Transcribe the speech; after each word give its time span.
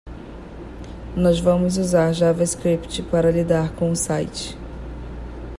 Nós 1.15 1.39
vamos 1.39 1.77
usar 1.77 2.11
JavaScript 2.11 3.03
para 3.03 3.29
lidar 3.29 3.75
com 3.75 3.91
o 3.91 3.95
site. 3.95 4.57